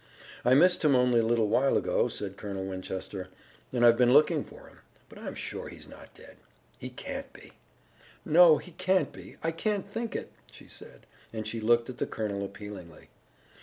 "I 0.43 0.55
missed 0.55 0.83
him 0.83 0.95
only 0.95 1.19
a 1.19 1.23
little 1.23 1.47
while 1.47 1.77
ago," 1.77 2.07
said 2.07 2.35
Colonel 2.35 2.65
Winchester, 2.65 3.27
"and 3.71 3.85
I've 3.85 3.99
been 3.99 4.13
looking 4.13 4.43
for 4.43 4.65
him. 4.67 4.79
But 5.09 5.19
I'm 5.19 5.35
sure 5.35 5.67
he 5.67 5.75
is 5.77 5.87
not 5.87 6.15
dead. 6.15 6.37
He 6.79 6.89
can't 6.89 7.31
be!" 7.33 7.51
"No, 8.25 8.57
he 8.57 8.71
can't 8.71 9.11
be! 9.11 9.37
I 9.43 9.51
can't 9.51 9.87
think 9.87 10.15
it!" 10.15 10.31
she 10.51 10.67
said, 10.67 11.05
and 11.31 11.45
she 11.45 11.61
looked 11.61 11.87
at 11.87 11.99
the 11.99 12.07
colonel 12.07 12.43
appealingly. 12.43 13.09